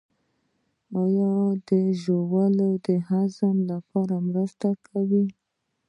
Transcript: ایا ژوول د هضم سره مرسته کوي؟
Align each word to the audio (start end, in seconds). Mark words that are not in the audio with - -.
ایا 1.01 1.31
ژوول 2.01 2.57
د 2.85 2.87
هضم 3.07 3.57
سره 3.89 4.15
مرسته 4.29 4.69
کوي؟ 4.87 5.25